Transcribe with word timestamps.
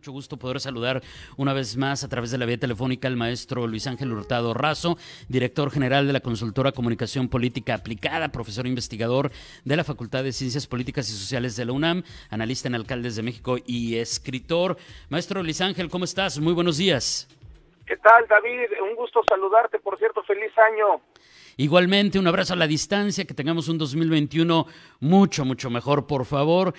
mucho 0.00 0.12
gusto 0.12 0.38
poder 0.38 0.60
saludar 0.60 1.02
una 1.36 1.52
vez 1.52 1.76
más 1.76 2.04
a 2.04 2.08
través 2.08 2.30
de 2.30 2.38
la 2.38 2.46
vía 2.46 2.56
telefónica 2.56 3.06
al 3.06 3.16
maestro 3.16 3.66
Luis 3.66 3.86
Ángel 3.86 4.10
Hurtado 4.10 4.54
Razo, 4.54 4.96
director 5.28 5.70
general 5.70 6.06
de 6.06 6.14
la 6.14 6.20
consultora 6.20 6.72
Comunicación 6.72 7.28
Política 7.28 7.74
Aplicada, 7.74 8.32
profesor 8.32 8.66
investigador 8.66 9.30
de 9.62 9.76
la 9.76 9.84
Facultad 9.84 10.24
de 10.24 10.32
Ciencias 10.32 10.66
Políticas 10.66 11.10
y 11.10 11.12
Sociales 11.12 11.54
de 11.54 11.66
la 11.66 11.72
UNAM, 11.72 12.02
analista 12.30 12.66
en 12.66 12.76
Alcaldes 12.76 13.14
de 13.14 13.22
México 13.22 13.58
y 13.66 13.96
escritor. 13.96 14.78
Maestro 15.10 15.42
Luis 15.42 15.60
Ángel, 15.60 15.90
¿cómo 15.90 16.06
estás? 16.06 16.38
Muy 16.38 16.54
buenos 16.54 16.78
días. 16.78 17.28
¿Qué 17.84 17.98
tal, 17.98 18.26
David? 18.26 18.80
Un 18.82 18.96
gusto 18.96 19.20
saludarte, 19.28 19.80
por 19.80 19.98
cierto, 19.98 20.22
feliz 20.22 20.52
año. 20.56 21.02
Igualmente, 21.60 22.18
un 22.18 22.26
abrazo 22.26 22.54
a 22.54 22.56
la 22.56 22.66
distancia, 22.66 23.26
que 23.26 23.34
tengamos 23.34 23.68
un 23.68 23.76
2021 23.76 24.66
mucho, 25.00 25.44
mucho 25.44 25.68
mejor, 25.68 26.06
por 26.06 26.24
favor. 26.24 26.72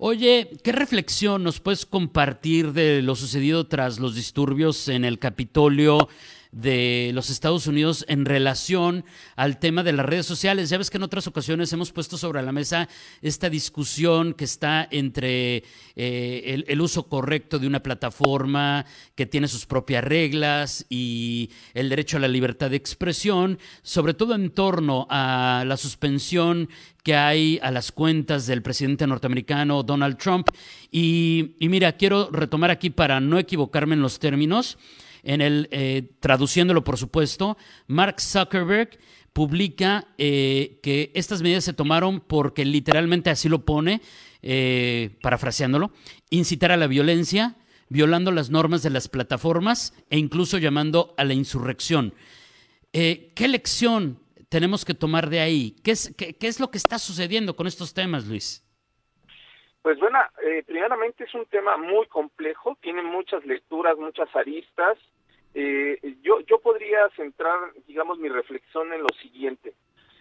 Oye, 0.00 0.50
¿qué 0.62 0.70
reflexión 0.70 1.42
nos 1.42 1.58
puedes 1.58 1.84
compartir 1.84 2.72
de 2.72 3.02
lo 3.02 3.16
sucedido 3.16 3.66
tras 3.66 3.98
los 3.98 4.14
disturbios 4.14 4.86
en 4.86 5.04
el 5.04 5.18
Capitolio 5.18 6.08
de 6.52 7.10
los 7.14 7.30
Estados 7.30 7.66
Unidos 7.66 8.04
en 8.08 8.24
relación 8.24 9.04
al 9.36 9.58
tema 9.58 9.82
de 9.82 9.92
las 9.92 10.06
redes 10.06 10.26
sociales. 10.26 10.70
Ya 10.70 10.78
ves 10.78 10.90
que 10.90 10.96
en 10.96 11.02
otras 11.02 11.26
ocasiones 11.26 11.72
hemos 11.72 11.92
puesto 11.92 12.16
sobre 12.16 12.42
la 12.42 12.52
mesa 12.52 12.88
esta 13.22 13.50
discusión 13.50 14.34
que 14.34 14.44
está 14.44 14.88
entre 14.90 15.64
eh, 15.96 16.64
el, 16.66 16.80
uso 16.80 17.08
correcto 17.08 17.58
de 17.58 17.66
una 17.66 17.82
plataforma 17.82 18.86
que 19.14 19.26
tiene 19.26 19.48
sus 19.48 19.66
propias 19.66 20.04
reglas 20.04 20.86
y 20.88 21.50
el 21.74 21.88
derecho 21.88 22.16
a 22.16 22.20
la 22.20 22.28
libertad 22.28 22.70
de 22.70 22.76
expresión, 22.76 23.58
sobre 23.82 24.14
todo 24.14 24.34
en 24.34 24.50
torno 24.50 25.06
a 25.10 25.64
la 25.66 25.76
suspensión 25.76 26.68
que 27.02 27.14
hay 27.14 27.58
a 27.62 27.70
las 27.70 27.92
cuentas 27.92 28.46
del 28.46 28.62
presidente 28.62 29.06
norteamericano 29.06 29.82
Donald 29.82 30.18
Trump. 30.18 30.48
Y, 30.90 31.56
y 31.58 31.68
mira, 31.68 31.92
quiero 31.92 32.30
retomar 32.30 32.70
aquí 32.70 32.90
para 32.90 33.20
no 33.20 33.38
equivocarme 33.38 33.94
en 33.94 34.02
los 34.02 34.18
términos 34.18 34.78
en 35.22 35.40
el, 35.40 35.68
eh, 35.70 36.10
traduciéndolo 36.20 36.84
por 36.84 36.96
supuesto, 36.96 37.56
Mark 37.86 38.20
Zuckerberg 38.20 38.98
publica 39.32 40.08
eh, 40.18 40.80
que 40.82 41.12
estas 41.14 41.42
medidas 41.42 41.64
se 41.64 41.72
tomaron 41.72 42.20
porque 42.20 42.64
literalmente 42.64 43.30
así 43.30 43.48
lo 43.48 43.64
pone, 43.64 44.00
eh, 44.42 45.16
parafraseándolo, 45.22 45.92
incitar 46.30 46.72
a 46.72 46.76
la 46.76 46.86
violencia, 46.86 47.56
violando 47.88 48.32
las 48.32 48.50
normas 48.50 48.82
de 48.82 48.90
las 48.90 49.08
plataformas 49.08 49.94
e 50.10 50.18
incluso 50.18 50.58
llamando 50.58 51.14
a 51.16 51.24
la 51.24 51.34
insurrección. 51.34 52.14
¿Qué 52.90 53.48
lección 53.48 54.18
tenemos 54.48 54.84
que 54.84 54.94
tomar 54.94 55.30
de 55.30 55.40
ahí? 55.40 55.76
¿Qué 55.84 55.92
es, 55.92 56.12
qué 56.16 56.36
es 56.40 56.58
lo 56.58 56.70
que 56.70 56.78
está 56.78 56.98
sucediendo 56.98 57.54
con 57.54 57.66
estos 57.66 57.94
temas, 57.94 58.26
Luis? 58.26 58.64
Pues 59.82 59.98
bueno, 59.98 60.18
eh, 60.44 60.64
primeramente 60.66 61.24
es 61.24 61.34
un 61.34 61.46
tema 61.46 61.76
muy 61.76 62.06
complejo, 62.06 62.76
tiene 62.80 63.02
muchas 63.02 63.44
lecturas, 63.46 63.96
muchas 63.96 64.34
aristas. 64.34 64.98
Eh, 65.54 66.16
yo, 66.22 66.40
yo 66.40 66.58
podría 66.58 67.08
centrar, 67.10 67.72
digamos, 67.86 68.18
mi 68.18 68.28
reflexión 68.28 68.92
en 68.92 69.02
lo 69.02 69.08
siguiente, 69.22 69.74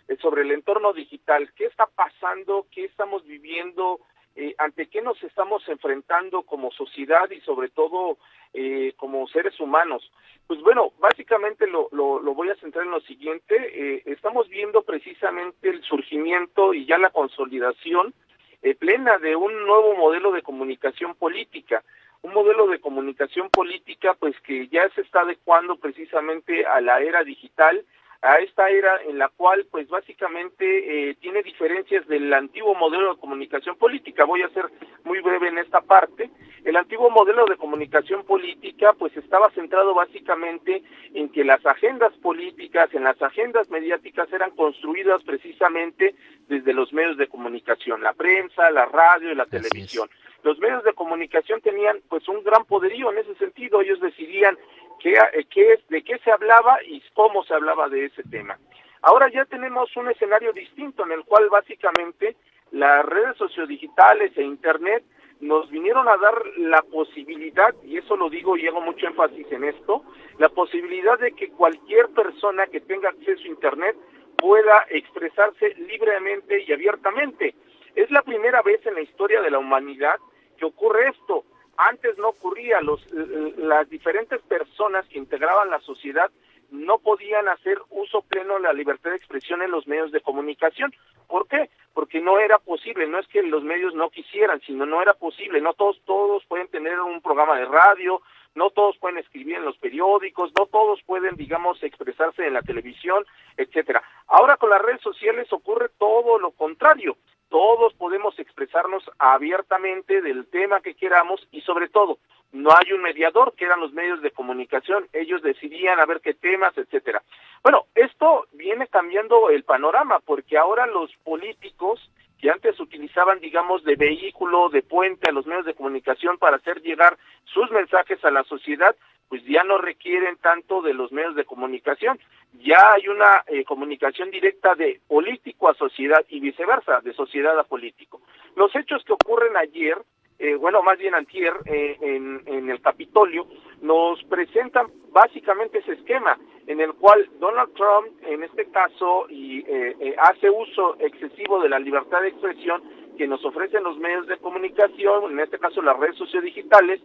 eh, 0.07 0.17
sobre 0.21 0.43
el 0.43 0.51
entorno 0.51 0.93
digital. 0.93 1.51
¿Qué 1.55 1.65
está 1.65 1.87
pasando? 1.87 2.67
¿Qué 2.71 2.85
estamos 2.85 3.25
viviendo? 3.25 3.99
Eh, 4.35 4.53
¿Ante 4.59 4.87
qué 4.87 5.01
nos 5.01 5.21
estamos 5.23 5.67
enfrentando 5.67 6.43
como 6.43 6.71
sociedad 6.71 7.29
y 7.31 7.41
sobre 7.41 7.69
todo 7.69 8.19
eh, 8.53 8.93
como 8.95 9.27
seres 9.27 9.59
humanos? 9.59 10.11
Pues 10.45 10.61
bueno, 10.61 10.93
básicamente 10.99 11.67
lo, 11.67 11.89
lo, 11.91 12.21
lo 12.21 12.33
voy 12.35 12.49
a 12.49 12.55
centrar 12.55 12.85
en 12.85 12.91
lo 12.91 13.01
siguiente. 13.01 14.03
Estamos 14.05 14.47
viendo 14.47 14.83
precisamente 14.83 15.67
el 15.67 15.81
surgimiento 15.83 16.73
y 16.73 16.85
ya 16.85 16.97
la 16.97 17.09
consolidación 17.09 18.13
eh, 18.61 18.75
plena 18.75 19.17
de 19.17 19.35
un 19.35 19.65
nuevo 19.65 19.95
modelo 19.95 20.31
de 20.31 20.41
comunicación 20.41 21.15
política, 21.15 21.83
un 22.21 22.33
modelo 22.33 22.67
de 22.67 22.79
comunicación 22.79 23.49
política 23.49 24.15
pues 24.15 24.39
que 24.41 24.67
ya 24.67 24.89
se 24.89 25.01
está 25.01 25.21
adecuando 25.21 25.77
precisamente 25.77 26.65
a 26.65 26.81
la 26.81 26.99
era 27.01 27.23
digital, 27.23 27.85
a 28.21 28.37
esta 28.37 28.69
era 28.69 29.01
en 29.03 29.17
la 29.17 29.29
cual 29.29 29.65
pues 29.69 29.87
básicamente 29.87 31.09
eh, 31.09 31.15
tiene 31.15 31.43
diferencias 31.43 32.07
del 32.07 32.33
antiguo 32.33 32.75
modelo 32.75 33.13
de 33.13 33.19
comunicación 33.19 33.75
política. 33.77 34.25
Voy 34.25 34.41
a 34.41 34.49
ser 34.49 34.65
muy 35.03 35.21
breve 35.21 35.49
en 35.49 35.59
esta 35.59 35.81
parte. 35.81 36.29
El 36.65 36.75
antiguo 36.75 37.09
modelo 37.09 37.45
de 37.45 37.55
comunicación 37.55 38.23
política 38.25 38.93
pues 38.93 39.15
estaba 39.15 39.49
centrado 39.51 39.93
básicamente 39.93 40.83
en 41.13 41.29
que 41.29 41.43
las 41.43 41.65
agendas 41.65 42.11
políticas, 42.17 42.93
en 42.93 43.03
las 43.03 43.21
agendas 43.21 43.69
mediáticas 43.69 44.31
eran 44.33 44.51
construidas 44.51 45.23
precisamente 45.23 46.15
desde 46.47 46.73
los 46.73 46.91
medios 46.91 47.17
de 47.17 47.27
comunicación, 47.27 48.01
la 48.01 48.13
prensa, 48.13 48.71
la 48.71 48.85
radio 48.85 49.31
y 49.31 49.35
la 49.35 49.45
televisión. 49.45 50.09
Los 50.43 50.59
medios 50.59 50.83
de 50.83 50.93
comunicación 50.93 51.61
tenían 51.61 51.99
pues 52.09 52.27
un 52.27 52.43
gran 52.43 52.65
poderío 52.65 53.11
en 53.11 53.19
ese 53.19 53.35
sentido, 53.35 53.81
ellos 53.81 53.99
decidían 53.99 54.57
qué, 54.99 55.13
eh, 55.13 55.45
qué, 55.49 55.79
de 55.89 56.03
qué 56.03 56.17
se 56.19 56.31
hablaba 56.31 56.83
y 56.83 57.01
cómo 57.13 57.43
se 57.43 57.53
hablaba 57.53 57.89
de 57.89 58.05
ese 58.05 58.23
tema. 58.23 58.57
Ahora 59.01 59.29
ya 59.29 59.45
tenemos 59.45 59.95
un 59.95 60.09
escenario 60.09 60.51
distinto 60.53 61.05
en 61.05 61.11
el 61.11 61.23
cual 61.23 61.49
básicamente 61.49 62.35
las 62.71 63.05
redes 63.05 63.37
sociodigitales 63.37 64.37
e 64.37 64.43
Internet 64.43 65.03
nos 65.39 65.69
vinieron 65.69 66.07
a 66.07 66.17
dar 66.17 66.33
la 66.57 66.81
posibilidad, 66.81 67.73
y 67.83 67.97
eso 67.97 68.17
lo 68.17 68.29
digo 68.29 68.57
y 68.57 68.67
hago 68.67 68.81
mucho 68.81 69.05
énfasis 69.05 69.45
en 69.51 69.65
esto, 69.65 70.03
la 70.39 70.49
posibilidad 70.49 71.19
de 71.19 71.31
que 71.33 71.49
cualquier 71.49 72.09
persona 72.09 72.65
que 72.67 72.81
tenga 72.81 73.09
acceso 73.09 73.43
a 73.43 73.47
Internet 73.47 73.95
pueda 74.37 74.85
expresarse 74.89 75.75
libremente 75.75 76.63
y 76.63 76.71
abiertamente. 76.73 77.55
Es 77.95 78.09
la 78.11 78.21
primera 78.21 78.61
vez 78.61 78.85
en 78.85 78.95
la 78.95 79.01
historia 79.01 79.41
de 79.41 79.51
la 79.51 79.59
humanidad 79.59 80.15
que 80.57 80.65
ocurre 80.65 81.09
esto. 81.09 81.43
Antes 81.77 82.17
no 82.17 82.29
ocurría, 82.29 82.81
los, 82.81 83.05
las 83.11 83.89
diferentes 83.89 84.41
personas 84.41 85.07
que 85.07 85.19
integraban 85.19 85.69
la 85.69 85.79
sociedad 85.81 86.31
no 86.71 86.97
podían 86.97 87.47
hacer 87.47 87.77
uso 87.89 88.21
pleno 88.23 88.55
de 88.55 88.61
la 88.61 88.73
libertad 88.73 89.11
de 89.11 89.17
expresión 89.17 89.61
en 89.61 89.71
los 89.71 89.87
medios 89.87 90.11
de 90.11 90.21
comunicación. 90.21 90.93
¿Por 91.27 91.47
qué? 91.47 91.69
Porque 91.93 92.19
no 92.19 92.39
era 92.39 92.59
posible, 92.59 93.07
no 93.07 93.19
es 93.19 93.27
que 93.27 93.41
los 93.43 93.63
medios 93.63 93.93
no 93.93 94.09
quisieran, 94.09 94.59
sino 94.61 94.85
no 94.85 95.01
era 95.01 95.13
posible, 95.13 95.61
no 95.61 95.73
todos 95.73 96.01
todos 96.05 96.43
pueden 96.45 96.67
tener 96.67 96.99
un 96.99 97.21
programa 97.21 97.57
de 97.57 97.65
radio, 97.65 98.21
no 98.55 98.71
todos 98.71 98.97
pueden 98.97 99.19
escribir 99.19 99.57
en 99.57 99.65
los 99.65 99.77
periódicos, 99.77 100.51
no 100.57 100.65
todos 100.65 101.01
pueden, 101.03 101.35
digamos, 101.35 101.81
expresarse 101.83 102.45
en 102.45 102.53
la 102.53 102.63
televisión, 102.63 103.25
etcétera. 103.55 104.03
Ahora 104.27 104.57
con 104.57 104.71
las 104.71 104.81
redes 104.81 105.01
sociales 105.01 105.51
ocurre 105.53 105.89
todo 105.97 106.39
lo 106.39 106.51
contrario. 106.51 107.17
Todos 107.49 107.93
podemos 107.93 108.37
expresarnos 108.39 109.03
abiertamente 109.19 110.21
del 110.21 110.47
tema 110.47 110.81
que 110.81 110.95
queramos 110.95 111.47
y 111.51 111.61
sobre 111.61 111.89
todo 111.89 112.19
no 112.51 112.69
hay 112.71 112.93
un 112.93 113.01
mediador 113.01 113.53
que 113.55 113.65
eran 113.65 113.79
los 113.79 113.93
medios 113.93 114.21
de 114.21 114.31
comunicación, 114.31 115.07
ellos 115.13 115.41
decidían 115.41 115.99
a 115.99 116.05
ver 116.05 116.21
qué 116.21 116.33
temas, 116.33 116.77
etcétera. 116.77 117.21
Bueno, 117.61 117.85
esto 117.95 118.47
viene 118.53 118.87
cambiando 118.87 119.49
el 119.49 119.63
panorama 119.63 120.19
porque 120.19 120.57
ahora 120.57 120.87
los 120.87 121.13
políticos 121.23 122.09
que 122.39 122.49
antes 122.49 122.76
utilizaban, 123.17 123.39
digamos, 123.39 123.83
de 123.83 123.95
vehículo, 123.95 124.69
de 124.69 124.83
puente 124.83 125.27
a 125.27 125.31
los 125.31 125.47
medios 125.47 125.65
de 125.65 125.73
comunicación 125.73 126.37
para 126.37 126.57
hacer 126.57 126.81
llegar 126.81 127.17
sus 127.45 127.69
mensajes 127.71 128.23
a 128.23 128.29
la 128.29 128.43
sociedad, 128.43 128.95
pues 129.27 129.43
ya 129.45 129.63
no 129.63 129.79
requieren 129.79 130.37
tanto 130.37 130.81
de 130.83 130.93
los 130.93 131.11
medios 131.11 131.35
de 131.35 131.43
comunicación. 131.43 132.19
Ya 132.63 132.93
hay 132.93 133.07
una 133.07 133.43
eh, 133.47 133.63
comunicación 133.63 134.29
directa 134.29 134.75
de 134.75 135.01
político 135.07 135.67
a 135.67 135.73
sociedad 135.73 136.23
y 136.29 136.39
viceversa, 136.39 137.01
de 137.01 137.13
sociedad 137.13 137.57
a 137.59 137.63
político. 137.63 138.21
Los 138.55 138.75
hechos 138.75 139.03
que 139.03 139.13
ocurren 139.13 139.57
ayer 139.57 139.97
eh, 140.39 140.55
bueno, 140.55 140.83
más 140.83 140.99
bien 140.99 141.15
antier, 141.15 141.53
eh, 141.65 141.97
en, 141.99 142.43
en, 142.45 142.69
el 142.69 142.79
Capitolio, 142.79 143.47
nos 143.81 144.23
presentan 144.25 144.87
básicamente 145.09 145.79
ese 145.79 145.93
esquema 145.93 146.37
en 146.67 146.79
el 146.79 146.93
cual 146.93 147.27
Donald 147.39 147.73
Trump, 147.73 148.07
en 148.23 148.43
este 148.43 148.65
caso, 148.69 149.25
y, 149.29 149.65
eh, 149.67 150.15
hace 150.19 150.49
uso 150.49 150.95
excesivo 150.99 151.59
de 151.59 151.69
la 151.69 151.79
libertad 151.79 152.21
de 152.21 152.27
expresión 152.27 152.83
que 153.17 153.27
nos 153.27 153.43
ofrecen 153.43 153.83
los 153.83 153.97
medios 153.97 154.27
de 154.27 154.37
comunicación, 154.37 155.31
en 155.31 155.39
este 155.39 155.59
caso 155.59 155.81
las 155.81 155.97
redes 155.97 156.15
sociodigitales, 156.15 157.01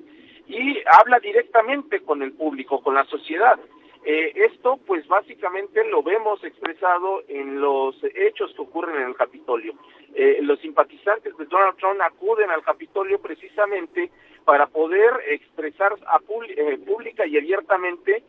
y 0.46 0.78
habla 0.86 1.18
directamente 1.18 2.00
con 2.00 2.22
el 2.22 2.32
público, 2.32 2.82
con 2.82 2.94
la 2.94 3.04
sociedad. 3.04 3.58
Eh, 4.04 4.32
esto, 4.34 4.78
pues 4.86 5.06
básicamente 5.06 5.84
lo 5.88 6.02
vemos 6.02 6.42
expresado 6.42 7.22
en 7.28 7.60
los 7.60 7.96
hechos 8.02 8.52
que 8.54 8.62
ocurren 8.62 8.96
en 8.96 9.08
el 9.08 9.14
Capitolio. 9.14 9.74
Eh, 10.14 10.38
los 10.42 10.60
simpatizantes 10.60 11.36
de 11.36 11.46
Donald 11.46 11.76
Trump 11.76 12.00
acuden 12.00 12.50
al 12.50 12.62
Capitolio 12.62 13.20
precisamente 13.20 14.10
para 14.44 14.66
poder 14.66 15.12
expresar 15.28 15.94
a 16.06 16.18
eh, 16.48 16.78
pública 16.84 17.26
y 17.26 17.38
abiertamente, 17.38 18.24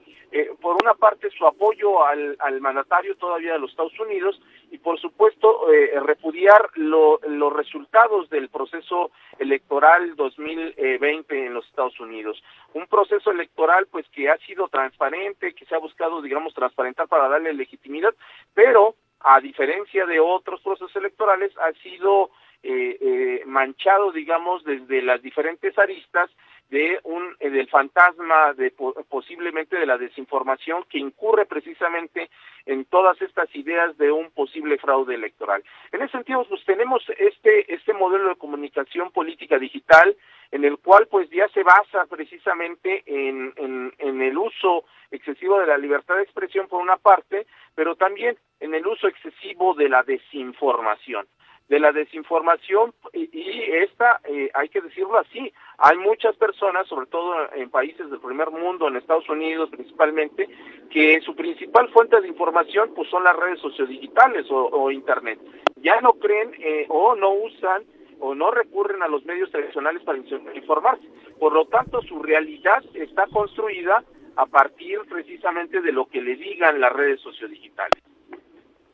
por 0.61 0.77
una 0.81 0.95
parte, 0.95 1.29
su 1.29 1.45
apoyo 1.45 2.03
al, 2.03 2.35
al 2.39 2.59
mandatario 2.59 3.15
todavía 3.17 3.53
de 3.53 3.59
los 3.59 3.69
Estados 3.69 3.99
Unidos 3.99 4.39
y 4.73 4.79
por 4.79 4.99
supuesto 4.99 5.71
eh, 5.71 5.99
repudiar 5.99 6.71
los 6.73 7.53
resultados 7.53 8.27
del 8.31 8.49
proceso 8.49 9.11
electoral 9.37 10.15
2020 10.15 11.45
en 11.45 11.53
los 11.53 11.63
Estados 11.67 11.99
Unidos. 11.99 12.43
Un 12.73 12.87
proceso 12.87 13.29
electoral 13.29 13.85
pues 13.91 14.07
que 14.09 14.31
ha 14.31 14.37
sido 14.37 14.67
transparente, 14.69 15.53
que 15.53 15.65
se 15.65 15.75
ha 15.75 15.77
buscado 15.77 16.23
digamos 16.23 16.55
transparentar 16.55 17.07
para 17.07 17.29
darle 17.29 17.53
legitimidad, 17.53 18.15
pero 18.55 18.95
a 19.23 19.39
diferencia 19.39 20.05
de 20.05 20.19
otros 20.19 20.61
procesos 20.61 20.95
electorales 20.95 21.51
ha 21.57 21.71
sido 21.81 22.29
eh, 22.63 22.97
eh, 23.01 23.43
manchado 23.45 24.13
digamos 24.13 24.63
desde 24.63 25.01
las 25.01 25.21
diferentes 25.21 25.77
aristas 25.77 26.29
de 26.69 26.97
un 27.03 27.35
eh, 27.41 27.49
del 27.49 27.67
fantasma 27.67 28.53
de 28.53 28.73
posiblemente 29.09 29.75
de 29.75 29.85
la 29.85 29.97
desinformación 29.97 30.85
que 30.89 30.97
incurre 30.97 31.45
precisamente 31.45 32.29
en 32.65 32.85
todas 32.85 33.21
estas 33.21 33.53
ideas 33.53 33.97
de 33.97 34.11
un 34.11 34.31
posible 34.31 34.77
fraude 34.77 35.15
electoral. 35.15 35.61
En 35.91 36.01
ese 36.01 36.13
sentido, 36.13 36.45
pues 36.47 36.63
tenemos 36.63 37.03
este 37.17 37.73
este 37.73 37.93
modelo 37.93 38.29
de 38.29 38.37
comunicación 38.37 39.11
política 39.11 39.59
digital 39.59 40.15
en 40.51 40.63
el 40.63 40.77
cual 40.77 41.07
pues 41.07 41.29
ya 41.31 41.49
se 41.49 41.63
basa 41.63 42.05
precisamente 42.09 43.03
en, 43.05 43.53
en, 43.57 43.93
en 43.97 44.21
el 44.21 44.37
uso 44.37 44.85
excesivo 45.11 45.59
de 45.59 45.67
la 45.67 45.77
libertad 45.77 46.15
de 46.15 46.23
expresión 46.23 46.67
por 46.67 46.81
una 46.81 46.95
parte, 46.95 47.45
pero 47.75 47.95
también 47.95 48.37
en 48.61 48.73
el 48.73 48.87
uso 48.87 49.07
excesivo 49.07 49.73
de 49.73 49.89
la 49.89 50.03
desinformación 50.03 51.27
de 51.73 51.79
la 51.79 51.91
desinformación 51.91 52.93
y, 53.13 53.63
esta, 53.71 54.21
eh, 54.25 54.51
hay 54.53 54.69
que 54.69 54.79
decirlo 54.79 55.17
así, 55.17 55.51
hay 55.79 55.97
muchas 55.97 56.35
personas, 56.35 56.85
sobre 56.87 57.07
todo 57.07 57.51
en 57.55 57.71
países 57.71 58.11
del 58.11 58.19
primer 58.19 58.51
mundo, 58.51 58.87
en 58.87 58.95
Estados 58.95 59.27
Unidos 59.27 59.71
principalmente, 59.71 60.47
que 60.91 61.19
su 61.21 61.35
principal 61.35 61.89
fuente 61.89 62.21
de 62.21 62.27
información 62.27 62.91
pues 62.95 63.09
son 63.09 63.23
las 63.23 63.35
redes 63.35 63.59
sociodigitales 63.59 64.45
o, 64.51 64.91
Internet. 64.91 65.39
Ya 65.77 65.99
no 66.01 66.13
creen 66.13 66.51
eh, 66.59 66.85
o 66.89 67.15
no 67.15 67.31
usan 67.31 67.81
o 68.19 68.35
no 68.35 68.51
recurren 68.51 69.01
a 69.01 69.07
los 69.07 69.25
medios 69.25 69.49
tradicionales 69.49 70.03
para 70.03 70.19
informarse. 70.19 71.07
Por 71.39 71.53
lo 71.53 71.65
tanto, 71.65 72.03
su 72.03 72.21
realidad 72.21 72.83
está 72.93 73.25
construida 73.33 74.03
a 74.35 74.45
partir 74.45 74.99
precisamente 75.09 75.81
de 75.81 75.91
lo 75.91 76.05
que 76.05 76.21
le 76.21 76.35
digan 76.35 76.79
las 76.79 76.93
redes 76.93 77.19
sociodigitales 77.21 78.12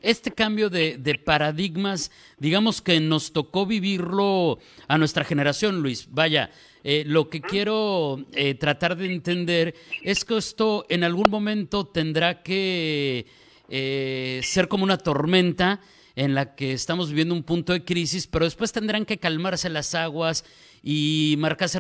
este 0.02 0.32
cambio 0.32 0.70
de, 0.70 1.22
paradigmas, 1.24 2.12
digamos 2.38 2.82
que 2.82 3.00
nos 3.00 3.34
tocó 3.34 3.66
vivirlo 3.66 4.60
a 4.88 4.98
nuestra 4.98 5.24
generación, 5.24 5.82
Luis. 5.82 6.08
Vaya, 6.12 6.52
eh, 6.84 7.04
lo 7.06 7.30
que 7.30 7.42
quiero 7.42 8.26
eh, 8.34 8.56
tratar 8.56 8.96
de 8.96 9.08
entender 9.08 9.76
es 10.04 10.24
que 10.24 10.38
esto 10.38 10.86
en 10.90 11.04
algún 11.04 11.30
momento 11.30 11.86
tendrá 11.86 12.42
que 12.42 13.26
eh, 13.68 14.40
ser 14.44 14.68
como 14.68 14.84
una 14.84 14.98
tormenta 14.98 15.82
en 16.16 16.34
la 16.36 16.56
que 16.56 16.74
estamos 16.74 17.10
viviendo 17.10 17.34
un 17.34 17.44
punto 17.44 17.74
de 17.74 17.84
crisis, 17.84 18.28
pero 18.28 18.46
después 18.46 18.72
tendrán 18.72 19.06
que 19.06 19.20
calmarse 19.20 19.70
las 19.70 19.96
aguas 19.96 20.44
y 20.84 21.36
marcarse, 21.38 21.80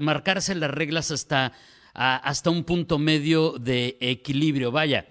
marcarse 0.00 0.54
las 0.54 0.70
reglas 0.70 1.10
hasta, 1.10 1.52
hasta 1.94 2.50
un 2.50 2.64
punto 2.64 2.98
medio 2.98 3.52
de 3.58 3.96
equilibrio. 4.00 4.70
Vaya, 4.70 5.06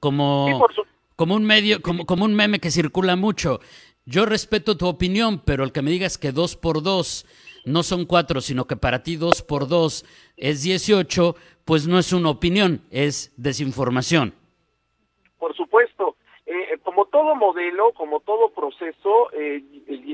como 0.00 0.66
como 1.16 1.34
un 1.34 1.44
medio, 1.44 1.80
como, 1.82 2.06
como 2.06 2.24
un 2.24 2.34
meme 2.34 2.60
que 2.60 2.70
circula 2.70 3.16
mucho. 3.16 3.60
Yo 4.06 4.26
respeto 4.26 4.76
tu 4.76 4.86
opinión, 4.86 5.40
pero 5.44 5.64
el 5.64 5.72
que 5.72 5.82
me 5.82 5.90
digas 5.90 6.18
que 6.18 6.32
dos 6.32 6.56
por 6.56 6.82
dos 6.82 7.26
no 7.64 7.82
son 7.82 8.04
cuatro, 8.04 8.40
sino 8.40 8.66
que 8.66 8.76
para 8.76 9.02
ti 9.02 9.16
dos 9.16 9.42
por 9.42 9.68
dos 9.68 10.04
es 10.36 10.62
dieciocho, 10.62 11.36
pues 11.64 11.86
no 11.86 11.98
es 11.98 12.12
una 12.12 12.30
opinión, 12.30 12.82
es 12.90 13.32
desinformación. 13.36 14.34
Por 15.38 15.56
supuesto. 15.56 16.16
Eh, 16.46 16.78
como 16.82 17.06
todo 17.06 17.34
modelo, 17.34 17.92
como 17.92 18.20
todo 18.20 18.50
proceso, 18.50 19.30
eh, 19.32 19.62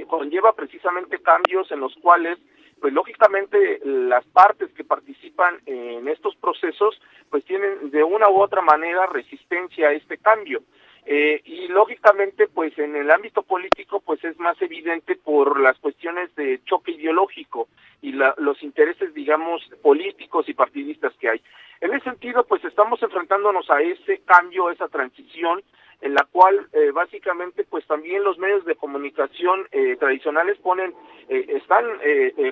conlleva 0.08 0.52
precisamente 0.52 1.20
cambios 1.20 1.70
en 1.72 1.80
los 1.80 1.92
cuales, 1.96 2.38
pues 2.80 2.92
lógicamente 2.92 3.80
las 3.84 4.24
partes 4.26 4.70
que 4.72 4.84
participan 4.84 5.60
en 5.66 6.06
estos 6.06 6.36
procesos, 6.36 7.00
pues 7.28 7.44
tienen 7.44 7.90
de 7.90 8.04
una 8.04 8.28
u 8.28 8.40
otra 8.40 8.62
manera 8.62 9.06
resistencia 9.06 9.88
a 9.88 9.92
este 9.92 10.18
cambio. 10.18 10.62
Eh, 11.06 11.40
y 11.44 11.68
lógicamente, 11.68 12.46
pues 12.46 12.78
en 12.78 12.94
el 12.94 13.10
ámbito 13.10 13.42
político, 13.42 14.00
pues 14.00 14.22
es 14.24 14.38
más 14.38 14.60
evidente 14.60 15.16
por 15.16 15.58
las 15.60 15.78
cuestiones 15.78 16.34
de 16.36 16.60
choque 16.64 16.92
ideológico 16.92 17.68
y 18.02 18.12
los 18.12 18.62
intereses, 18.62 19.12
digamos, 19.14 19.62
políticos 19.82 20.48
y 20.48 20.54
partidistas 20.54 21.12
que 21.14 21.28
hay. 21.28 21.42
En 21.80 21.92
ese 21.94 22.04
sentido, 22.04 22.44
pues 22.44 22.64
estamos 22.64 23.02
enfrentándonos 23.02 23.70
a 23.70 23.80
ese 23.80 24.20
cambio, 24.24 24.68
a 24.68 24.72
esa 24.72 24.88
transición, 24.88 25.62
en 26.00 26.14
la 26.14 26.26
cual 26.30 26.66
eh, 26.72 26.90
básicamente 26.92 27.64
pues 27.64 27.86
también 27.86 28.24
los 28.24 28.38
medios 28.38 28.64
de 28.64 28.76
comunicación 28.76 29.66
eh, 29.70 29.96
tradicionales 29.96 30.58
ponen 30.58 30.94
eh, 31.28 31.44
están 31.48 31.84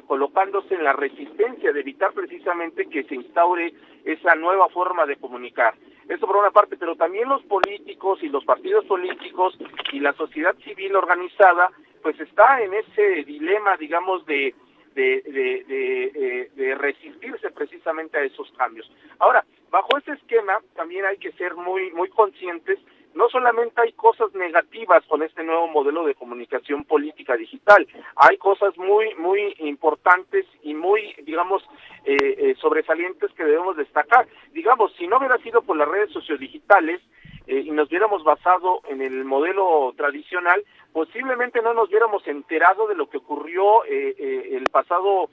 colocándose 0.07 0.75
en 0.75 0.85
la 0.85 0.93
resistencia 0.93 1.73
de 1.73 1.81
evitar 1.81 2.13
precisamente 2.13 2.87
que 2.87 3.05
se 3.05 3.15
instaure 3.15 3.73
esa 4.05 4.35
nueva 4.35 4.69
forma 4.69 5.07
de 5.07 5.17
comunicar 5.17 5.75
eso 6.09 6.27
por 6.27 6.37
una 6.37 6.51
parte 6.51 6.77
pero 6.77 6.95
también 6.97 7.29
los 7.29 7.43
políticos 7.45 8.23
y 8.23 8.29
los 8.29 8.45
partidos 8.45 8.85
políticos 8.85 9.57
y 9.93 10.01
la 10.01 10.13
sociedad 10.13 10.55
civil 10.59 10.95
organizada 10.97 11.71
pues 12.03 12.19
está 12.21 12.61
en 12.63 12.75
ese 12.75 13.25
dilema 13.25 13.77
digamos 13.77 14.25
de 14.27 14.55
de, 14.95 15.23
de, 15.23 16.51
de, 16.57 16.75
resistirse 16.75 17.53
precisamente 17.53 18.19
a 18.19 18.25
esos 18.25 18.51
cambios. 18.57 18.91
Ahora, 19.21 19.45
bajo 19.71 19.97
ese 19.97 20.11
esquema 20.11 20.59
también 20.75 21.05
hay 21.05 21.19
que 21.19 21.31
ser 21.33 21.55
muy 21.55 21.93
muy 21.93 22.09
conscientes 22.09 22.81
no 23.19 23.29
solamente 23.29 23.81
hay 23.81 23.93
cosas 23.95 24.33
negativas 24.35 25.05
con 25.07 25.25
este 25.25 25.43
nuevo 25.43 25.67
modelo 25.67 26.05
de 26.05 26.15
comunicación 26.15 26.85
política 26.85 27.37
digital, 27.37 27.85
hay 28.15 28.37
cosas 28.37 28.79
muy, 28.79 29.13
muy 29.17 29.57
importantes 29.59 30.47
y 30.63 30.73
muy, 30.73 31.17
digamos, 31.25 31.65
eh, 32.05 32.15
eh, 32.21 32.55
sobresalientes 32.61 33.33
que 33.33 33.43
debemos 33.43 33.77
destacar. 33.77 34.29
Digamos, 34.53 34.93
si 34.97 35.09
no 35.09 35.19
hubiera 35.19 35.37
sido 35.39 35.63
por 35.63 35.77
las 35.77 35.89
redes 35.89 36.13
sociodigitales, 36.13 37.01
eh, 37.49 37.65
y 37.67 37.73
nos 37.73 37.89
hubiéramos 37.89 38.23
basado 38.23 38.83
en 38.89 39.03
el 39.03 39.25
modelo 39.25 39.93
tradicional, 39.97 40.63
posiblemente 40.93 41.61
no 41.61 41.75
nos 41.75 41.89
hubiéramos 41.89 42.25
enterado 42.29 42.87
de 42.87 42.95
lo 42.95 43.11
que 43.11 43.17
ocurrió 43.17 43.83
el 43.85 44.63
pasado 44.71 45.29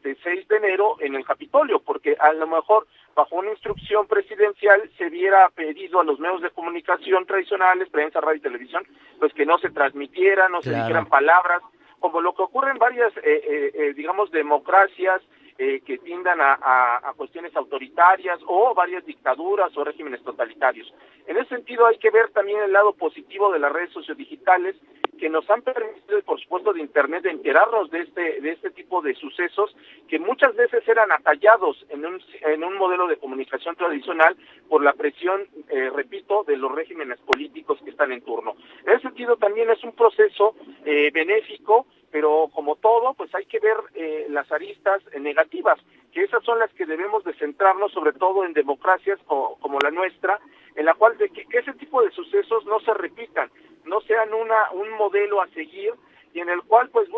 este 0.00 0.16
6 0.22 0.48
de 0.48 0.56
enero 0.56 0.96
en 1.00 1.14
el 1.14 1.24
Capitolio, 1.24 1.80
porque 1.80 2.16
a 2.18 2.32
lo 2.32 2.46
mejor 2.46 2.86
bajo 3.14 3.36
una 3.36 3.50
instrucción 3.50 4.06
presidencial 4.06 4.90
se 4.96 5.06
hubiera 5.06 5.48
pedido 5.50 6.00
a 6.00 6.04
los 6.04 6.18
medios 6.18 6.40
de 6.40 6.50
comunicación 6.50 7.26
tradicionales, 7.26 7.90
prensa, 7.90 8.20
radio 8.20 8.38
y 8.38 8.40
televisión, 8.40 8.86
pues 9.18 9.34
que 9.34 9.44
no 9.44 9.58
se 9.58 9.70
transmitieran, 9.70 10.52
no 10.52 10.62
se 10.62 10.74
dijeran 10.74 11.06
palabras, 11.06 11.60
como 11.98 12.22
lo 12.22 12.34
que 12.34 12.42
ocurre 12.42 12.70
en 12.70 12.78
varias, 12.78 13.14
eh, 13.18 13.20
eh, 13.24 13.70
eh, 13.74 13.94
digamos, 13.94 14.30
democracias 14.30 15.20
que 15.60 15.98
tiendan 15.98 16.40
a, 16.40 16.54
a, 16.54 17.12
cuestiones 17.18 17.54
autoritarias 17.54 18.40
o 18.46 18.72
varias 18.72 19.04
dictaduras 19.04 19.76
o 19.76 19.84
regímenes 19.84 20.22
totalitarios. 20.22 20.90
En 21.26 21.36
ese 21.36 21.50
sentido 21.50 21.84
hay 21.84 21.98
que 21.98 22.10
ver 22.10 22.30
también 22.30 22.62
el 22.62 22.72
lado 22.72 22.94
positivo 22.94 23.52
de 23.52 23.58
las 23.58 23.70
redes 23.70 23.92
sociodigitales 23.92 24.74
que 25.20 25.28
nos 25.28 25.48
han 25.50 25.60
permitido, 25.60 26.22
por 26.22 26.40
supuesto, 26.40 26.72
de 26.72 26.80
Internet, 26.80 27.22
de 27.22 27.30
enterarnos 27.30 27.90
de 27.90 28.00
este, 28.00 28.40
de 28.40 28.52
este 28.52 28.70
tipo 28.70 29.02
de 29.02 29.14
sucesos 29.14 29.76
que 30.08 30.18
muchas 30.18 30.56
veces 30.56 30.82
eran 30.88 31.12
atallados 31.12 31.84
en 31.90 32.06
un, 32.06 32.22
en 32.40 32.64
un 32.64 32.76
modelo 32.78 33.06
de 33.06 33.18
comunicación 33.18 33.76
tradicional 33.76 34.34
por 34.68 34.82
la 34.82 34.94
presión, 34.94 35.46
eh, 35.68 35.90
repito, 35.94 36.42
de 36.44 36.56
los 36.56 36.72
regímenes 36.74 37.20
políticos 37.20 37.78
que 37.84 37.90
están 37.90 38.12
en 38.12 38.22
turno. 38.22 38.56
En 38.86 38.94
ese 38.94 39.02
sentido, 39.02 39.36
también 39.36 39.68
es 39.68 39.84
un 39.84 39.92
proceso 39.92 40.56
eh, 40.86 41.10
benéfico, 41.12 41.86
pero 42.10 42.48
como 42.54 42.76
todo, 42.76 43.12
pues 43.12 43.32
hay 43.34 43.44
que 43.44 43.60
ver 43.60 43.76
eh, 43.94 44.26
las 44.30 44.50
aristas 44.50 45.02
negativas, 45.20 45.78
que 46.12 46.22
esas 46.22 46.42
son 46.44 46.58
las 46.58 46.72
que 46.72 46.86
debemos 46.86 47.22
de 47.24 47.34
centrarnos, 47.34 47.92
sobre 47.92 48.14
todo 48.14 48.44
en 48.44 48.54
democracias 48.54 49.18
como, 49.26 49.56
como 49.60 49.78
la 49.80 49.90
nuestra, 49.90 50.40
en 50.74 50.86
la 50.86 50.94
cual 50.94 51.16
de 51.18 51.28
que, 51.28 51.46
ese 51.52 51.72
tipo 51.74 52.02
de 52.02 52.10
sucesos 52.10 52.64
no 52.66 52.80
se 52.80 52.94
repitan, 52.94 53.50
no 53.90 54.00
sean 54.02 54.32
una, 54.32 54.70
un 54.70 54.88
modelo 54.92 55.42
a 55.42 55.48
seguir 55.48 55.92
y 56.32 56.38
en 56.38 56.48
el 56.48 56.62
cual 56.62 56.88
pues 56.90 57.08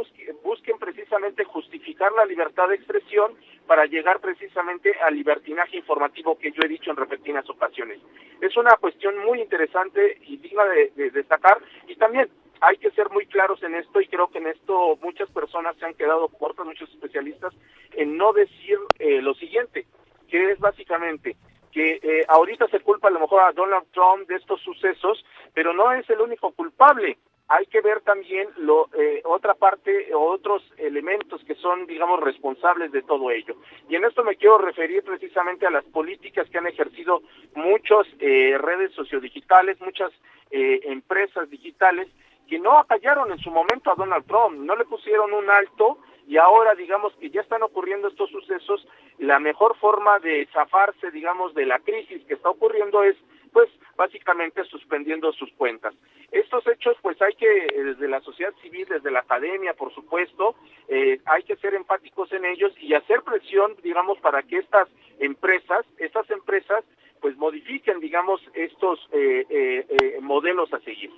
busquen 0.43 0.79
precisamente 0.79 1.45
justificar 1.45 2.11
la 2.13 2.25
libertad 2.25 2.69
de 2.69 2.77
expresión 2.77 3.35
para 3.67 3.85
llegar 3.85 4.21
precisamente 4.21 4.95
al 5.07 5.15
libertinaje 5.15 5.77
informativo 5.77 6.39
que 6.39 6.51
yo 6.51 6.63
he 6.65 6.69
dicho 6.69 6.91
en 6.91 6.97
repetidas 6.97 7.49
ocasiones. 7.51 8.01
Es 8.41 8.57
una 8.57 8.75
cuestión 8.81 9.19
muy 9.19 9.43
interesante 9.43 10.19
y 10.23 10.39
digna 10.39 10.65
de, 10.65 11.11
destacar 11.11 11.59
y 11.87 11.95
también 11.97 12.31
hay 12.63 12.79
que 12.79 12.91
ser 12.93 13.11
muy 13.11 13.27
claros 13.27 13.63
en 13.63 13.75
esto 13.75 14.01
y 14.01 14.09
creo 14.09 14.29
que 14.29 14.39
en 14.39 14.47
esto 14.47 14.97
muchas 15.03 15.31
personas 15.31 15.77
se 15.77 15.85
han 15.85 15.95
quedado 15.95 16.29
cortas, 16.29 16.65
muchos 16.65 16.89
especialistas, 16.89 17.53
en 17.93 18.17
no 18.17 18.33
decir 18.33 18.79
eh, 18.99 19.21
lo 19.21 19.35
siguiente, 19.35 19.85
que 20.31 20.53
es 20.53 20.59
básicamente 20.59 21.37
que 21.73 21.99
eh, 22.03 22.25
ahorita 22.29 22.69
se 22.69 22.81
culpa 22.81 23.09
a 23.09 23.11
lo 23.11 23.21
mejor 23.21 23.43
a 23.43 23.53
Donald 23.53 23.87
Trump 23.93 24.29
de 24.29 24.37
estos 24.37 24.61
sucesos, 24.61 25.25
pero 25.55 25.73
no 25.73 25.91
es 25.93 26.09
el 26.11 26.21
único 26.21 26.53
culpable. 26.53 27.19
hay 27.49 27.67
que 27.67 27.81
ver 27.83 28.01
también 28.01 28.49
lo, 28.59 28.89
eh, 28.95 29.21
otra 29.25 29.55
parte, 29.55 30.15
otros 30.15 30.63
elementos 30.79 31.43
que 31.45 31.55
son, 31.57 31.87
digamos, 31.87 32.21
responsables 32.21 32.93
de 32.93 33.03
todo 33.03 33.31
ello. 33.31 33.57
Y 33.89 33.97
en 33.97 34.05
esto 34.05 34.25
me 34.25 34.37
quiero 34.37 34.59
referir 34.59 35.03
precisamente 35.03 35.67
a 35.67 35.71
las 35.71 35.85
políticas 35.85 36.49
que 36.49 36.59
han 36.59 36.67
ejercido 36.67 37.23
muchas 37.55 38.07
eh, 38.21 38.57
redes 38.59 38.93
sociodigitales, 38.93 39.81
muchas 39.81 40.13
eh, 40.51 40.81
empresas 40.85 41.51
digitales, 41.51 42.09
que 42.49 42.59
no 42.59 42.79
acallaron 42.79 43.31
en 43.33 43.39
su 43.39 43.51
momento 43.51 43.91
a 43.91 43.97
Donald 43.97 44.27
Trump, 44.27 44.59
no 44.59 44.75
le 44.77 44.85
pusieron 44.85 45.33
un 45.33 45.51
alto 45.51 45.99
y 46.33 46.39
ahora 46.39 46.75
digamos 46.75 47.13
que 47.21 47.29
ya 47.29 47.43
están 47.43 47.63
ocurriendo 47.63 48.09
estos 48.09 48.31
sucesos, 48.31 48.89
la 49.19 49.39
mejor 49.39 49.77
forma 49.77 50.19
de 50.21 50.49
zafarse, 50.51 51.11
digamos, 51.11 51.53
de 51.53 51.67
la 51.67 51.79
crisis 51.81 52.25
que 52.25 52.33
está 52.33 52.49
ocurriendo 52.49 53.03
es 53.03 53.17
pues 53.53 53.69
básicamente 53.97 54.65
suspendiendo 54.65 55.31
sus 55.35 55.53
cuentas. 55.59 55.93
Estos 56.31 56.67
hechos, 56.69 56.97
pues 57.03 57.21
hay 57.21 57.35
que, 57.35 57.67
eh, 57.67 57.85
desde 57.85 58.09
la 58.09 58.23
sociedad 58.23 58.55
civil, 58.63 58.87
desde 58.89 59.11
la 59.11 59.19
academia, 59.19 59.75
por 59.75 59.95
supuesto, 59.95 60.55
eh, 60.89 61.21
hay 61.27 61.43
que 61.43 61.57
ser 61.57 61.75
empáticos 61.75 62.33
en 62.33 62.47
ellos 62.47 62.73
y 62.81 62.95
hacer 62.95 63.21
presión, 63.21 63.77
digamos, 63.83 64.19
para 64.21 64.43
que 64.43 64.57
estas 64.57 64.89
empresas, 65.19 65.85
estas 65.99 66.31
empresas, 66.31 66.83
pues 67.21 67.37
modifiquen, 67.37 68.01
digamos, 68.01 68.41
estos 68.55 69.07
eh, 69.13 70.17
modelos 70.23 70.73
a 70.73 70.81
seguir. 70.81 71.11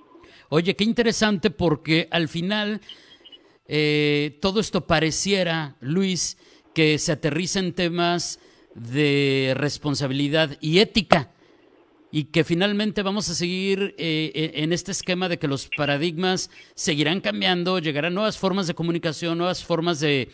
Oye, 0.49 0.75
qué 0.75 0.83
interesante 0.83 1.51
porque 1.51 2.09
al 2.11 2.27
final 2.27 2.81
todo 3.67 4.59
esto 4.59 4.85
pareciera, 4.85 5.75
Luis, 5.79 6.37
que 6.73 6.99
se 6.99 7.11
aterriza 7.11 7.59
en 7.59 7.73
temas 7.73 8.39
de 8.75 9.53
responsabilidad 9.55 10.57
y 10.59 10.79
ética 10.79 11.31
y 12.15 12.25
que 12.25 12.45
finalmente 12.45 13.03
vamos 13.03 13.27
a 13.29 13.35
seguir 13.35 13.93
eh, 13.97 14.31
eh, 14.33 14.51
en 14.55 14.71
este 14.71 14.93
esquema 14.93 15.27
de 15.27 15.37
que 15.37 15.49
los 15.49 15.67
paradigmas 15.75 16.49
seguirán 16.73 17.19
cambiando, 17.19 17.77
llegarán 17.79 18.13
nuevas 18.13 18.37
formas 18.37 18.67
de 18.67 18.73
comunicación, 18.73 19.37
nuevas 19.37 19.65
formas 19.65 19.99
de, 19.99 20.29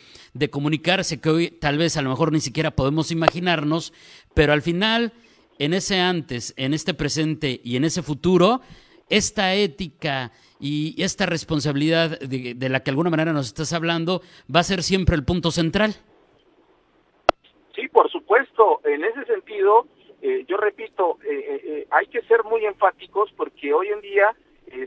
comunicarse 0.51 1.19
que 1.19 1.29
hoy 1.31 1.49
tal 1.49 1.79
vez 1.79 1.97
a 1.97 2.03
lo 2.03 2.11
mejor 2.11 2.31
ni 2.31 2.39
siquiera 2.39 2.69
podemos 2.69 3.09
imaginarnos, 3.09 3.93
pero 4.35 4.53
al 4.53 4.61
final, 4.61 5.13
en 5.57 5.73
ese 5.73 5.99
antes, 5.99 6.53
en 6.55 6.75
este 6.75 6.93
presente 6.93 7.61
y 7.63 7.77
en 7.77 7.83
ese 7.83 8.03
futuro, 8.03 8.61
esta 9.09 9.55
ética 9.55 10.31
y 10.61 11.01
esta 11.01 11.25
responsabilidad 11.25 12.19
de, 12.19 12.53
de 12.53 12.69
la 12.69 12.79
que 12.79 12.85
de 12.85 12.91
alguna 12.91 13.09
manera 13.09 13.33
nos 13.33 13.47
estás 13.47 13.73
hablando 13.73 14.21
va 14.53 14.61
a 14.61 14.63
ser 14.63 14.83
siempre 14.83 15.15
el 15.15 15.25
punto 15.25 15.51
central. 15.51 15.95
Sí, 17.75 17.87
por 17.87 18.09
supuesto. 18.11 18.79
En 18.85 19.03
ese 19.03 19.25
sentido, 19.25 19.87
eh, 20.21 20.45
yo 20.47 20.57
repito, 20.57 21.17
eh, 21.23 21.61
eh, 21.63 21.87
hay 21.89 22.05
que 22.07 22.21
ser 22.23 22.43
muy 22.43 22.65
enfáticos 22.65 23.31
porque 23.35 23.73
hoy 23.73 23.87
en 23.87 24.01
día 24.01 24.35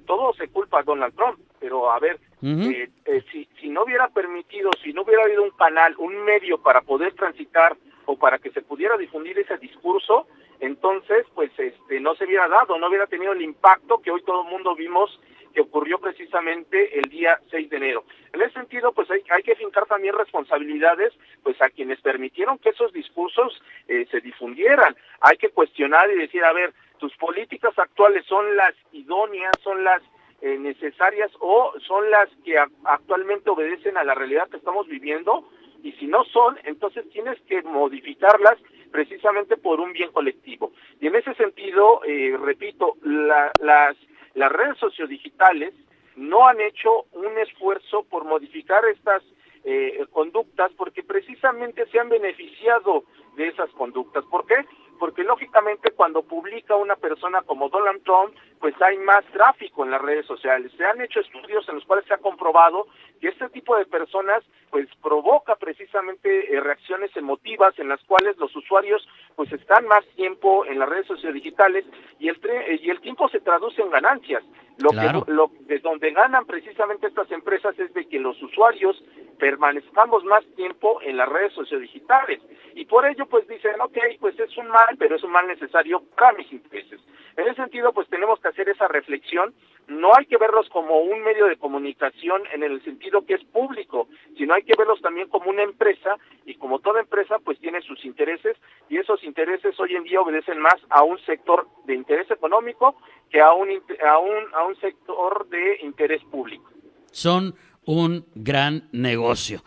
todo 0.07 0.33
se 0.33 0.49
culpa 0.49 0.81
a 0.81 0.83
Donald 0.83 1.15
Trump, 1.15 1.39
pero 1.61 1.91
a 1.91 1.99
ver, 1.99 2.19
si, 2.41 3.47
si 3.61 3.69
no 3.69 3.85
hubiera 3.85 4.09
permitido, 4.09 4.71
si 4.83 4.95
no 4.95 5.03
hubiera 5.03 5.25
habido 5.25 5.43
un 5.43 5.51
canal, 5.51 5.95
un 5.99 6.25
medio 6.25 6.57
para 6.57 6.81
poder 6.81 7.13
transitar 7.13 7.77
o 8.07 8.17
para 8.17 8.39
que 8.39 8.51
se 8.51 8.63
pudiera 8.63 8.97
difundir 8.97 9.39
ese 9.39 9.59
discurso, 9.59 10.27
entonces 10.61 11.27
pues 11.35 11.51
este 11.59 12.01
no 12.01 12.15
se 12.15 12.25
hubiera 12.25 12.49
dado, 12.49 12.79
no 12.79 12.89
hubiera 12.89 13.07
tenido 13.07 13.33
el 13.33 13.43
impacto 13.43 14.01
que 14.01 14.11
hoy 14.11 14.23
todo 14.23 14.45
el 14.45 14.51
mundo 14.51 14.75
vimos 14.75 15.21
que 15.55 15.61
ocurrió 15.61 15.99
precisamente 15.99 16.99
el 16.99 17.09
día 17.09 17.39
6 17.51 17.71
de 17.71 17.77
enero. 17.77 18.05
En 18.33 18.43
ese 18.43 18.55
sentido, 18.55 18.93
pues 18.93 19.11
hay, 19.11 19.23
hay 19.31 19.43
que 19.43 19.55
fincar 19.55 19.87
también 19.87 20.15
responsabilidades 20.15 21.13
pues 21.43 21.61
a 21.63 21.71
quienes 21.71 22.01
permitieron 22.01 22.59
que 22.59 22.71
esos 22.71 22.93
discursos 22.93 23.63
eh, 23.89 24.07
se 24.11 24.21
difundieran. 24.21 24.97
Hay 25.21 25.37
que 25.37 25.51
cuestionar 25.51 26.11
y 26.11 26.17
decir, 26.17 26.45
a 26.45 26.53
ver, 26.53 26.75
tus 26.99 27.15
políticas 27.17 27.79
actuales 27.79 28.25
son 28.27 28.57
las 28.57 28.75
idóneas, 28.93 29.53
son 29.63 29.85
las 29.85 30.03
eh, 30.43 30.59
necesarias 30.59 31.31
o 31.41 31.73
son 31.87 32.11
las 32.11 32.29
que 32.45 32.59
actualmente 32.85 33.51
obedecen 33.51 33.97
a 33.97 34.05
la 34.05 34.15
realidad 34.15 34.49
que 34.51 34.57
estamos 34.57 34.89
viviendo 34.89 35.49
y 35.83 35.93
si 35.93 36.07
no 36.07 36.25
son, 36.25 36.59
entonces 36.65 37.09
tienes 37.11 37.39
que 37.43 37.63
modificarlas 37.63 38.57
precisamente 38.91 39.57
por 39.57 39.81
un 39.81 39.93
bien 39.93 40.11
colectivo. 40.13 40.73
Y 41.01 41.09
en 41.09 41.17
ese 41.17 41.35
sentido, 41.35 42.01
eh, 42.07 42.37
repito, 42.41 42.97
la, 43.03 43.51
las 43.61 43.97
las 44.35 44.51
redes 44.53 44.79
sociodigitales 44.79 45.75
no 46.17 46.47
han 46.47 46.61
hecho 46.61 47.07
un 47.13 47.39
esfuerzo 47.39 48.05
por 48.05 48.25
modificar 48.25 48.85
estas 48.87 49.23
eh, 49.65 50.05
conductas 50.13 50.71
porque 50.77 51.03
precisamente 51.03 51.87
se 51.87 51.99
han 51.99 52.09
beneficiado 52.09 53.05
de 53.37 53.49
esas 53.49 53.71
conductas. 53.71 54.25
¿Por 54.27 54.47
qué? 54.47 54.57
Porque 54.99 55.25
lógicamente 55.25 55.91
cuando 55.93 56.23
publica 56.23 56.77
una 56.77 56.97
persona 56.97 57.43
como 57.43 57.69
Donald 57.69 58.03
Trump, 58.05 58.35
pues 58.65 58.81
hay 58.81 58.97
más 58.97 59.23
tráfico 59.27 59.85
en 59.85 59.91
las 59.91 60.01
redes 60.01 60.25
sociales. 60.25 60.73
Se 60.79 60.87
han 60.87 60.99
hecho 61.03 61.21
estudios 61.21 61.69
en 61.69 61.75
los 61.75 61.85
cuales 61.85 62.07
se 62.07 62.15
ha 62.15 62.17
comprobado 62.17 62.87
que 63.21 63.29
este 63.29 63.51
tipo 63.51 63.77
de 63.77 63.85
personas 63.85 64.43
pues 64.71 64.89
provoca 65.03 65.55
precisamente 65.57 66.51
eh, 66.51 66.59
reacciones 66.61 67.15
emotivas 67.15 67.79
en 67.79 67.91
las 67.91 68.03
cuales 68.05 68.39
los 68.39 68.57
usuarios 68.57 69.07
pues 69.37 69.53
están 69.53 69.87
más 69.87 70.03
tiempo 70.17 70.65
en 70.65 70.79
las 70.79 70.89
redes 70.89 71.07
sociodigitales 71.09 71.85
y 72.19 72.29
el 72.29 72.41
eh, 72.43 72.81
y 72.83 72.89
el 72.89 73.03
tiempo 73.03 73.29
se 73.29 73.41
traduce 73.41 73.83
en 73.83 73.91
ganancias. 73.91 74.43
Lo 74.79 74.91
que 74.91 75.31
lo, 75.31 75.53
de 75.61 75.79
donde 75.79 76.11
ganan 76.11 76.47
precisamente 76.47 77.07
estas 77.07 77.31
empresas 77.31 77.79
es 77.79 77.93
de 77.95 78.09
que 78.09 78.19
los 78.19 78.43
usuarios 78.43 79.01
permanezcamos 79.39 80.25
más 80.25 80.45
tiempo 80.57 81.01
en 81.03 81.17
las 81.17 81.29
redes 81.29 81.53
sociodigitales 81.53 82.41
y 82.75 82.85
por 82.87 83.07
ello 83.07 83.27
pues 83.27 83.47
dicen, 83.47 83.81
ok, 83.81 83.99
pues 84.19 84.39
es 84.41 84.57
un 84.57 84.69
mal, 84.69 84.97
pero 84.99 85.15
es 85.15 85.23
un 85.23 85.31
mal 85.31 85.47
necesario 85.47 86.03
para 86.17 86.33
mis 86.33 86.51
intereses. 86.51 87.01
En 87.37 87.47
ese 87.47 87.57
sentido 87.57 87.93
pues 87.93 88.09
tenemos 88.09 88.41
que 88.41 88.49
hacer 88.55 88.69
esa 88.69 88.89
reflexión, 88.89 89.53
no 89.89 90.13
hay 90.17 90.25
que 90.27 90.39
verlos 90.39 90.69
como 90.71 91.01
un 91.01 91.23
medio 91.23 91.47
de 91.47 91.57
comunicación 91.57 92.43
en 92.55 92.63
el 92.63 92.83
sentido 92.85 93.27
que 93.27 93.35
es 93.35 93.45
público, 93.45 94.09
sino 94.39 94.55
hay 94.55 94.63
que 94.63 94.77
verlos 94.79 95.01
también 95.03 95.29
como 95.29 95.51
una 95.51 95.63
empresa 95.63 96.17
y 96.47 96.55
como 96.55 96.79
toda 96.79 97.01
empresa 97.01 97.37
pues 97.45 97.59
tiene 97.59 97.83
sus 97.83 98.03
intereses 98.05 98.57
y 98.89 98.97
esos 98.97 99.23
intereses 99.25 99.79
hoy 99.79 99.95
en 99.95 100.05
día 100.05 100.21
obedecen 100.21 100.59
más 100.59 100.77
a 100.89 101.03
un 101.03 101.19
sector 101.27 101.67
de 101.85 101.95
interés 101.95 102.31
económico 102.31 102.97
que 103.31 103.43
a 103.43 103.53
un, 103.53 103.69
a 104.07 104.19
un, 104.19 104.55
a 104.55 104.65
un 104.65 104.77
sector 104.77 105.49
de 105.49 105.81
interés 105.83 106.23
público. 106.31 106.71
Son 107.11 107.55
un 107.85 108.25
gran 108.35 108.89
negocio 108.93 109.61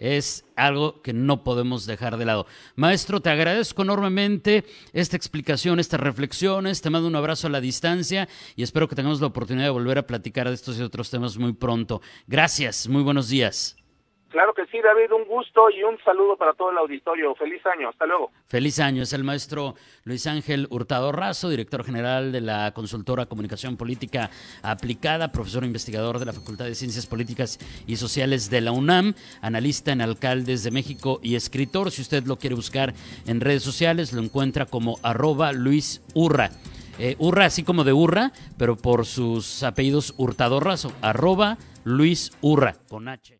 es 0.00 0.44
algo 0.56 1.02
que 1.02 1.12
no 1.12 1.44
podemos 1.44 1.86
dejar 1.86 2.16
de 2.16 2.24
lado. 2.24 2.46
Maestro, 2.74 3.20
te 3.20 3.30
agradezco 3.30 3.82
enormemente 3.82 4.64
esta 4.92 5.16
explicación, 5.16 5.78
estas 5.78 6.00
reflexiones, 6.00 6.80
te 6.80 6.90
mando 6.90 7.06
un 7.06 7.16
abrazo 7.16 7.46
a 7.46 7.50
la 7.50 7.60
distancia 7.60 8.28
y 8.56 8.64
espero 8.64 8.88
que 8.88 8.96
tengamos 8.96 9.20
la 9.20 9.28
oportunidad 9.28 9.66
de 9.66 9.70
volver 9.70 9.98
a 9.98 10.06
platicar 10.06 10.48
de 10.48 10.54
estos 10.54 10.78
y 10.78 10.82
otros 10.82 11.10
temas 11.10 11.36
muy 11.36 11.52
pronto. 11.52 12.00
Gracias, 12.26 12.88
muy 12.88 13.02
buenos 13.02 13.28
días. 13.28 13.79
Claro 14.30 14.54
que 14.54 14.64
sí, 14.66 14.78
David, 14.80 15.12
un 15.12 15.26
gusto 15.26 15.70
y 15.70 15.82
un 15.82 15.98
saludo 16.04 16.36
para 16.36 16.52
todo 16.52 16.70
el 16.70 16.78
auditorio. 16.78 17.34
Feliz 17.34 17.66
año, 17.66 17.88
hasta 17.88 18.06
luego. 18.06 18.30
Feliz 18.46 18.78
año, 18.78 19.02
es 19.02 19.12
el 19.12 19.24
maestro 19.24 19.74
Luis 20.04 20.24
Ángel 20.28 20.68
Hurtado 20.70 21.10
Razo, 21.10 21.48
director 21.48 21.82
general 21.82 22.30
de 22.30 22.40
la 22.40 22.72
consultora 22.72 23.26
Comunicación 23.26 23.76
Política 23.76 24.30
Aplicada, 24.62 25.32
profesor 25.32 25.64
investigador 25.64 26.20
de 26.20 26.26
la 26.26 26.32
Facultad 26.32 26.66
de 26.66 26.76
Ciencias 26.76 27.06
Políticas 27.06 27.58
y 27.88 27.96
Sociales 27.96 28.50
de 28.50 28.60
la 28.60 28.70
UNAM, 28.70 29.14
analista 29.40 29.90
en 29.90 30.00
Alcaldes 30.00 30.62
de 30.62 30.70
México 30.70 31.18
y 31.24 31.34
escritor. 31.34 31.90
Si 31.90 32.00
usted 32.00 32.24
lo 32.24 32.36
quiere 32.36 32.54
buscar 32.54 32.94
en 33.26 33.40
redes 33.40 33.64
sociales, 33.64 34.12
lo 34.12 34.22
encuentra 34.22 34.64
como 34.64 34.98
arroba 35.02 35.52
Luis 35.52 36.04
Urra. 36.14 36.50
Eh, 37.00 37.16
Urra, 37.18 37.46
así 37.46 37.64
como 37.64 37.82
de 37.82 37.92
Urra, 37.92 38.30
pero 38.56 38.76
por 38.76 39.06
sus 39.06 39.64
apellidos 39.64 40.14
Hurtado 40.18 40.60
Razo, 40.60 40.92
arroba 41.02 41.58
Luis 41.82 42.30
Urra, 42.42 42.76
con 42.88 43.08
H. 43.08 43.39